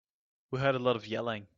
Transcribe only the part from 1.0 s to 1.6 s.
yelling.